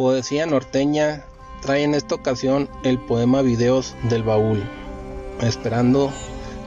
Poesía 0.00 0.46
norteña 0.46 1.26
trae 1.60 1.82
en 1.82 1.94
esta 1.94 2.14
ocasión 2.14 2.70
el 2.84 2.98
poema 2.98 3.42
Videos 3.42 3.94
del 4.04 4.22
Baúl, 4.22 4.64
esperando 5.42 6.10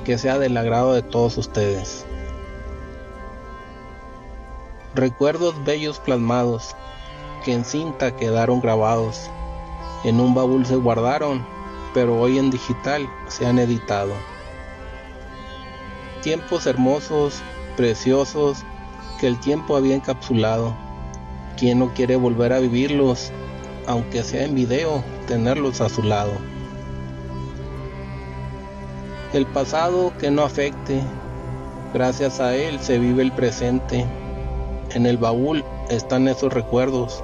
que 0.05 0.19
sea 0.19 0.37
del 0.37 0.55
agrado 0.55 0.93
de 0.93 1.01
todos 1.01 1.39
ustedes. 1.39 2.05
Recuerdos 4.93 5.55
bellos 5.65 5.97
plasmados 5.97 6.75
que 7.43 7.53
en 7.53 7.65
cinta 7.65 8.15
quedaron 8.15 8.61
grabados, 8.61 9.31
en 10.03 10.19
un 10.19 10.35
baúl 10.35 10.63
se 10.67 10.75
guardaron, 10.75 11.43
pero 11.95 12.19
hoy 12.21 12.37
en 12.37 12.51
digital 12.51 13.09
se 13.29 13.47
han 13.47 13.57
editado. 13.57 14.13
Tiempos 16.21 16.67
hermosos, 16.67 17.41
preciosos, 17.77 18.59
que 19.19 19.25
el 19.25 19.39
tiempo 19.39 19.75
había 19.75 19.95
encapsulado. 19.95 20.82
¿Quién 21.57 21.79
no 21.79 21.93
quiere 21.93 22.15
volver 22.15 22.51
a 22.51 22.59
vivirlos, 22.59 23.31
aunque 23.85 24.23
sea 24.23 24.45
en 24.45 24.55
video, 24.55 25.03
tenerlos 25.27 25.81
a 25.81 25.89
su 25.89 26.01
lado? 26.01 26.31
El 29.33 29.45
pasado 29.45 30.13
que 30.19 30.31
no 30.31 30.43
afecte, 30.43 31.01
gracias 31.93 32.39
a 32.39 32.55
él 32.55 32.79
se 32.79 32.97
vive 32.97 33.21
el 33.21 33.31
presente. 33.31 34.05
En 34.91 35.05
el 35.05 35.17
baúl 35.17 35.63
están 35.89 36.27
esos 36.27 36.51
recuerdos, 36.51 37.23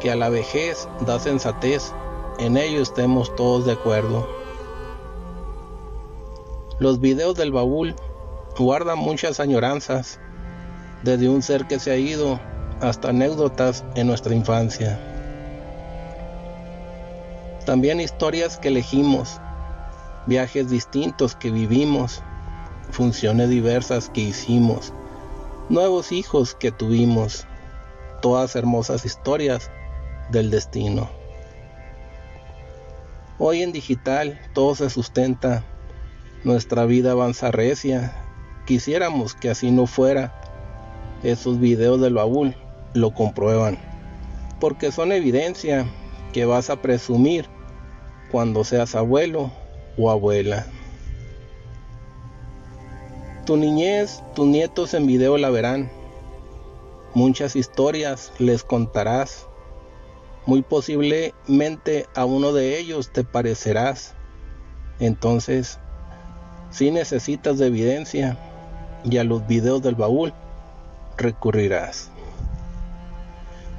que 0.00 0.10
a 0.10 0.16
la 0.16 0.28
vejez 0.28 0.88
da 1.06 1.18
sensatez, 1.18 1.92
en 2.38 2.56
ello 2.56 2.80
estemos 2.80 3.34
todos 3.36 3.66
de 3.66 3.72
acuerdo. 3.72 4.26
Los 6.78 7.00
videos 7.00 7.34
del 7.36 7.52
baúl 7.52 7.94
guardan 8.56 8.98
muchas 8.98 9.40
añoranzas, 9.40 10.18
desde 11.02 11.28
un 11.28 11.42
ser 11.42 11.66
que 11.66 11.78
se 11.78 11.90
ha 11.90 11.96
ido 11.96 12.40
hasta 12.80 13.10
anécdotas 13.10 13.84
en 13.94 14.06
nuestra 14.06 14.34
infancia. 14.34 14.98
También 17.66 18.00
historias 18.00 18.56
que 18.58 18.68
elegimos, 18.68 19.40
viajes 20.26 20.70
distintos 20.70 21.36
que 21.36 21.50
vivimos, 21.50 22.22
funciones 22.90 23.50
diversas 23.50 24.08
que 24.08 24.22
hicimos, 24.22 24.92
nuevos 25.68 26.10
hijos 26.10 26.54
que 26.54 26.72
tuvimos, 26.72 27.46
todas 28.22 28.56
hermosas 28.56 29.04
historias 29.04 29.70
del 30.30 30.50
destino. 30.50 31.08
Hoy 33.38 33.62
en 33.62 33.72
digital 33.72 34.40
todo 34.54 34.74
se 34.74 34.90
sustenta, 34.90 35.64
nuestra 36.44 36.86
vida 36.86 37.12
avanza 37.12 37.50
recia, 37.50 38.12
quisiéramos 38.66 39.34
que 39.34 39.50
así 39.50 39.70
no 39.70 39.86
fuera, 39.86 40.34
esos 41.22 41.60
videos 41.60 42.00
del 42.00 42.14
baúl 42.14 42.54
lo 42.94 43.12
comprueban, 43.12 43.78
porque 44.60 44.92
son 44.92 45.12
evidencia 45.12 45.86
que 46.32 46.44
vas 46.44 46.70
a 46.70 46.76
presumir 46.76 47.46
cuando 48.30 48.64
seas 48.64 48.94
abuelo 48.94 49.50
o 49.96 50.10
abuela. 50.10 50.66
Tu 53.46 53.56
niñez, 53.56 54.22
tus 54.34 54.46
nietos 54.46 54.94
en 54.94 55.06
video 55.06 55.36
la 55.36 55.50
verán. 55.50 55.90
Muchas 57.14 57.56
historias 57.56 58.32
les 58.38 58.62
contarás. 58.62 59.46
Muy 60.46 60.62
posiblemente 60.62 62.06
a 62.14 62.24
uno 62.24 62.52
de 62.52 62.78
ellos 62.78 63.12
te 63.12 63.24
parecerás. 63.24 64.14
Entonces, 65.00 65.78
si 66.70 66.90
necesitas 66.90 67.58
de 67.58 67.66
evidencia 67.66 68.38
y 69.04 69.18
a 69.18 69.24
los 69.24 69.46
videos 69.46 69.82
del 69.82 69.96
baúl 69.96 70.32
recurrirás. 71.16 72.10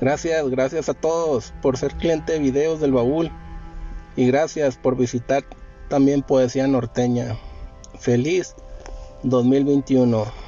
Gracias, 0.02 0.49
gracias 0.49 0.89
a 0.89 0.95
todos 0.95 1.53
por 1.61 1.77
ser 1.77 1.94
cliente 1.94 2.33
de 2.33 2.39
videos 2.39 2.80
del 2.80 2.91
baúl 2.91 3.31
y 4.16 4.25
gracias 4.25 4.75
por 4.75 4.97
visitar 4.97 5.44
también 5.89 6.23
Poesía 6.23 6.66
Norteña. 6.66 7.38
Feliz 8.00 8.56
2021. 9.22 10.41